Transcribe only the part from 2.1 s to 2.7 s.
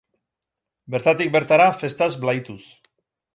blaituz.